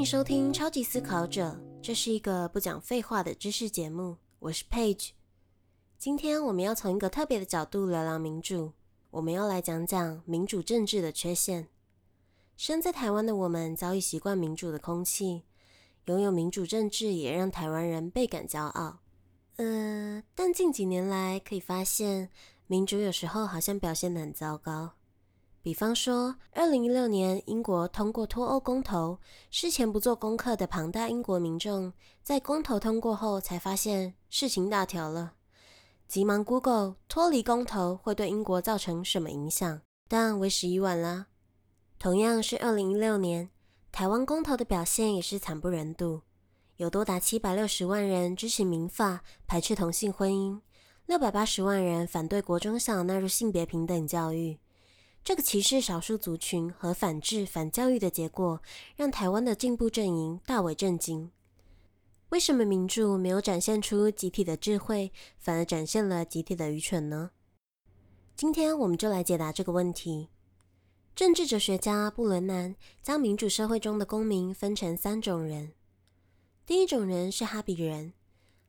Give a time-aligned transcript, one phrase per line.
[0.00, 4.16] 欢迎收听《超级思考者》，这是一个不讲废话的知识节目。
[4.38, 5.10] 我是 Page。
[5.98, 8.72] 今天我们要从一个特别的角度聊聊民主。
[9.10, 11.68] 我们要来讲讲民主政治的缺陷。
[12.56, 15.42] 身在台湾的我们早已习惯民主的空气，
[16.06, 19.00] 拥有民主政治也让台湾人倍感骄傲。
[19.56, 22.30] 呃，但近几年来可以发现，
[22.66, 24.92] 民主有时候好像表现得很糟糕。
[25.62, 29.18] 比方说，二零一六年英国通过脱欧公投，
[29.50, 31.92] 事前不做功课的庞大英国民众，
[32.22, 35.34] 在公投通过后才发现事情大条了，
[36.08, 41.26] 急忙 Google 脱离公投会对英国造成什么影响，但为时已晚了。
[41.98, 43.50] 同样是二零一六年，
[43.92, 46.22] 台湾公投的表现也是惨不忍睹，
[46.78, 50.58] 有多达七百六十万人支持民法，排斥同性婚姻，
[51.04, 54.58] 六百八十万人反对国中小纳入性别平等教育。
[55.22, 58.60] 这个歧视少数族群和反制、反教育的结果，
[58.96, 61.30] 让台湾的进步阵营大为震惊。
[62.30, 67.30] 为什么民主没有展现出集体的智慧，反而展现了集体的愚蠢呢？
[68.34, 70.28] 今天我们就来解答这个问题。
[71.14, 75.72] 政治哲学家布伦南将民主社会中的公民分成三种人。
[76.64, 78.14] 第一种人是哈比人，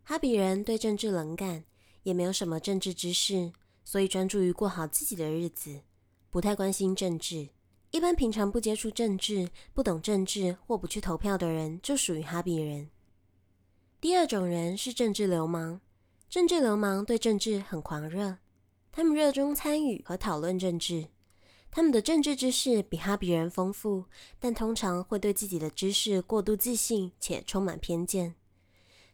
[0.03, 1.63] 哈比人对政治冷感，
[2.03, 3.53] 也没有什么政治知识，
[3.85, 5.81] 所以专注于过好自己的日子。
[6.31, 7.49] 不太关心政治，
[7.91, 12.89] 一般平常不接触政治、不懂政治或不去投票的人，就属于哈比人。
[13.99, 15.81] 第二种人是政治流氓，
[16.29, 18.37] 政治流氓对政治很狂热，
[18.93, 21.09] 他们热衷参与和讨论政治，
[21.69, 24.05] 他们的政治知识比哈比人丰富，
[24.39, 28.35] 但通常会对自己的知识过度自信且充满偏见。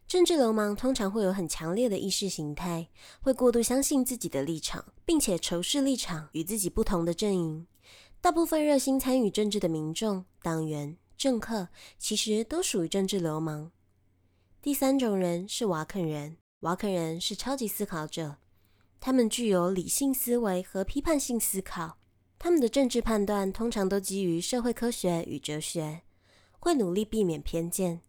[0.07, 2.87] 政治流氓通常会有很强烈的意识形态，
[3.19, 7.67] 会过度相信自己的立场，并且仇视立场与自己不同的阵营。
[8.21, 11.67] 大部分热心参与政治的民众、党员、政客，
[11.99, 13.69] 其实都属于政治流氓。
[14.61, 18.37] 第三种人是瓦肯人，瓦肯人是超级思考者，
[19.01, 21.97] 他们具有理性思维和批判性思考，
[22.39, 26.03] 他们的政治判断通常都基于社会科学与哲学，
[26.59, 28.03] 会努力避免偏见。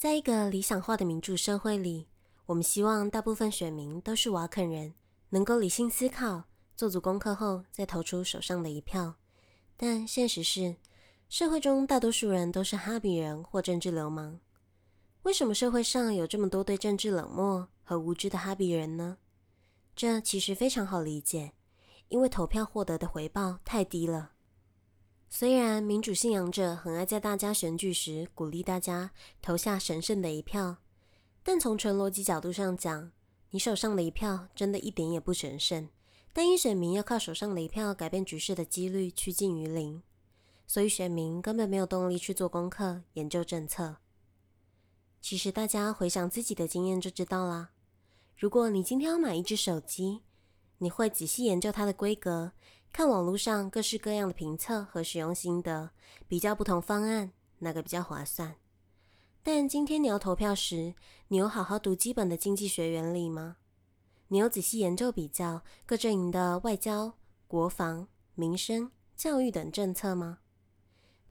[0.00, 2.08] 在一个理想化的民主社会里，
[2.46, 4.94] 我们希望大部分选民都是瓦肯人，
[5.28, 6.44] 能够理性思考，
[6.74, 9.16] 做足功课后再投出手上的一票。
[9.76, 10.76] 但现实是，
[11.28, 14.40] 社会中大多数人都是哈比人或政治流氓。
[15.24, 19.18] 为什么社会上有这么多对政治冷漠和无知的哈比人呢？
[19.94, 21.52] 这其实非常好理解，
[22.08, 24.32] 因为投票获得的回报太低了。
[25.32, 30.78] 虽然民主信仰者很爱在大家选举时鼓励大家投下神圣的一票，
[31.44, 33.12] 但从纯逻辑角度上讲，
[33.50, 35.88] 你手上的一票真的一点也不神圣。
[36.32, 40.02] 但一选民要靠手上的一票改变局势的几率趋近于零，
[40.66, 43.98] 所以选民根本没有动力去做功课、研究政策。
[45.20, 47.70] 其实大家回想自己的经验就知道啦。
[48.36, 50.22] 如果你今天要买一只手机，
[50.78, 52.50] 你会仔细研究它的规格。
[52.92, 55.90] 看网络上各式各样的评测和使用心得，
[56.26, 58.56] 比较不同方案哪个比较划算。
[59.42, 60.94] 但今天你要投票时，
[61.28, 63.56] 你有好好读基本的经济学原理吗？
[64.28, 67.14] 你有仔细研究比较各阵营的外交、
[67.46, 70.40] 国防、民生、教育等政策吗？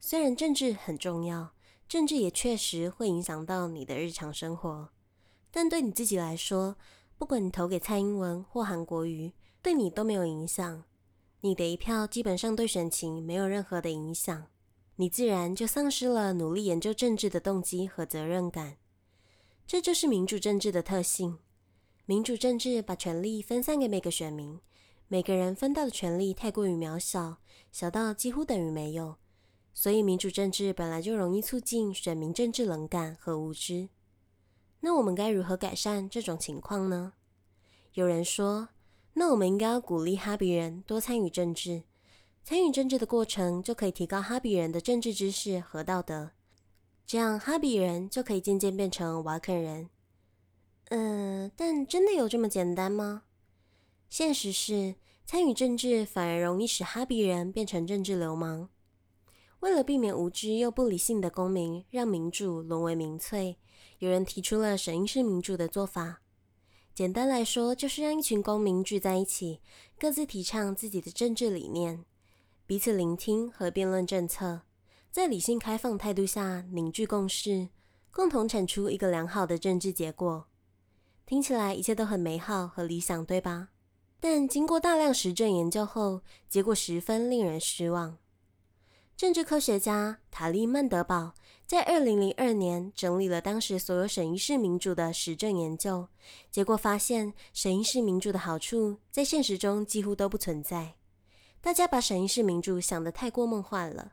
[0.00, 1.52] 虽然政治很重要，
[1.86, 4.88] 政治也确实会影响到你的日常生活，
[5.50, 6.76] 但对你自己来说，
[7.18, 9.32] 不管你投给蔡英文或韩国瑜，
[9.62, 10.84] 对你都没有影响。
[11.42, 14.48] 你的一票基本上对选情没有任何的影响，
[14.96, 18.76] 你自然就丧失了努力研究政治的动机和责任感。
[19.66, 21.38] 这就是民主政治的特性。
[22.04, 24.60] 民主政治把权力分散给每个选民，
[25.08, 27.38] 每个人分到的权力太过于渺小，
[27.72, 29.16] 小到几乎等于没有。
[29.72, 33.88] 所以民主政治本来就容易促进选民政治冷感和无知。
[34.80, 37.14] 那我们该如何改善这种情况呢？
[37.94, 38.68] 有人说。
[39.20, 41.82] 那我们应该要鼓励哈比人多参与政治，
[42.42, 46.30] 参与政治的过程就可以提高哈比人的政治知识和道德，
[47.04, 49.90] 这样哈比人就可以渐渐变成瓦肯人。
[50.88, 53.24] 嗯，但真的有这么简单吗？
[54.08, 54.94] 现实是，
[55.26, 58.70] 参与政治反而容易使哈比人变成政治流氓。
[59.58, 63.58] 为了避免无知又不理性的公民让民主沦为民粹，
[63.98, 66.22] 有人提出了审议式民主的做法。
[67.00, 69.62] 简单来说，就是让一群公民聚在一起，
[69.98, 72.04] 各自提倡自己的政治理念，
[72.66, 74.60] 彼此聆听和辩论政策，
[75.10, 77.70] 在理性开放态度下凝聚共识，
[78.10, 80.46] 共同产出一个良好的政治结果。
[81.24, 83.70] 听起来一切都很美好和理想，对吧？
[84.20, 86.20] 但经过大量实证研究后，
[86.50, 88.18] 结果十分令人失望。
[89.20, 91.34] 政治科学家塔利曼德堡
[91.66, 96.08] 在二零零二年整理了当时所有审议式民主的实证研究，
[96.50, 100.94] 结果发现审议式民主的好处在现实中几乎都不存在。
[101.60, 104.12] 大家把审议式民主想得太过梦幻了。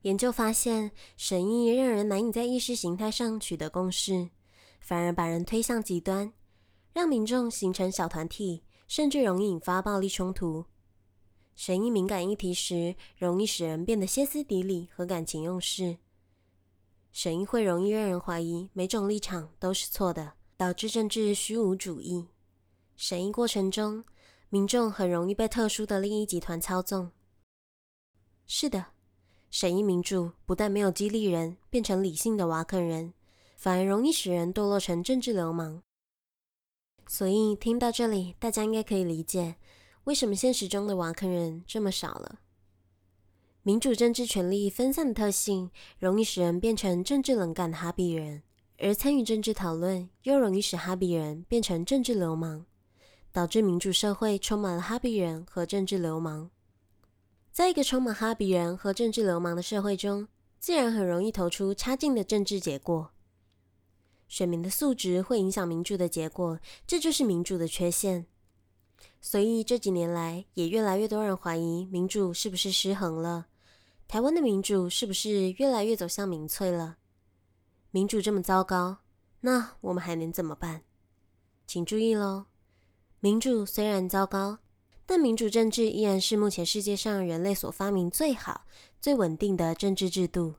[0.00, 4.30] 研究发现，审议让人难以在意识形态上取得共识，
[4.80, 6.32] 反而把人推向极端，
[6.94, 10.64] 让民众形成小团体，甚至容易引发暴力冲突。
[11.62, 15.98] 审议敏感议题时，容易使人变得歇斯底里和感情用事。
[17.12, 22.28] 审议会容易让人怀疑每种立场都是错的，导致政治虚无主义。
[22.96, 24.02] 审议过程中，
[24.48, 27.10] 民众很容易被特殊的利益集团操纵。
[28.46, 28.86] 是的。
[29.50, 33.12] 审议民主不但没有激励人变成理性的瓦肯人，
[33.58, 35.82] 反而容易使人堕落成政治流氓。
[37.06, 39.56] 所以听到这里，大家应该可以理解
[40.04, 42.40] 为什么现实中的瓦坑人这么少了。
[43.62, 48.42] 民主政治权力分散的特性，容易使人变成政治冷感的哈比人，
[48.78, 52.64] 而参与政治讨论又容易使哈比人变成政治流氓，
[53.30, 56.50] 导致民主社会充满了哈比人和政治流氓。
[57.52, 60.26] 在一个充满哈比人和政治流氓的社会中，
[60.58, 63.10] 自然很容易投出差劲的政治结果。
[64.26, 68.26] 选民的素质会影响民主的结果，这就是民主的缺陷。
[69.20, 73.46] 所以这几年来，也越来越多人怀疑民主是不是失衡了？
[74.08, 76.96] 台湾的民主是不是越来越走向民粹了？
[77.90, 78.98] 民主这么糟糕，
[79.40, 80.82] 那我们还能怎么办？
[81.66, 82.46] 请注意喽，
[83.20, 84.58] 民主虽然糟糕。
[85.06, 88.64] 但民主政治依然是目前世界上人类所发明最好、
[89.00, 90.54] 最稳定的政治制度。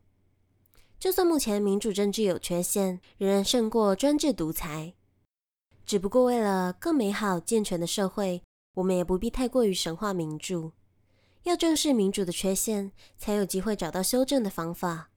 [0.99, 4.93] 就算目前民主政治有缺陷，仍然胜过专制独裁。
[5.91, 8.41] 只不过为了更美好、健全的社会，
[8.75, 10.71] 我们也不必太过于神化民主。
[11.43, 15.09] 要正视民主的缺陷，才有机会找到修正的方法。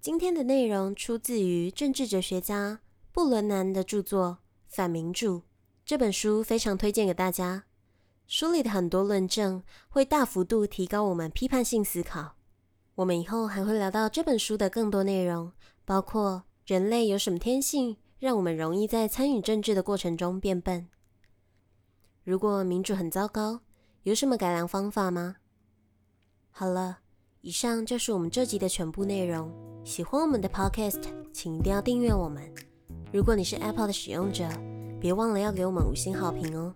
[0.00, 2.78] 今天的内容出自于政治哲学家
[3.10, 5.38] 布伦南的著作《反民主》
[5.84, 7.64] 这本书，非常推荐给大家。
[8.28, 12.36] 书里的很多论证会大幅度提高我们批判性思考。
[12.94, 15.50] 我们以后还会聊到这本书的更多内容，
[15.84, 20.88] 包括人类有什么天性让我们容易在参与政治的过程中变笨。
[22.24, 23.60] 如果民主很糟糕，
[24.02, 25.36] 有什么改良方法吗？
[26.50, 26.98] 好了，
[27.40, 29.50] 以上就是我们这集的全部内容。
[29.84, 32.52] 喜欢我们的 Podcast，请一定要订阅我们。
[33.12, 34.48] 如果你是 Apple 的使用者，
[35.00, 36.72] 别忘了要给我们五星好评哦。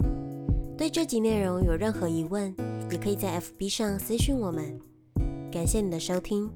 [0.78, 2.54] 对这集内容有任何疑问，
[2.90, 4.80] 也可以在 FB 上私讯我们。
[5.50, 6.50] 感谢你的收听，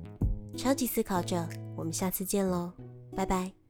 [0.56, 1.46] 超级思考者，
[1.76, 2.72] 我们下次见喽，
[3.14, 3.65] 拜拜。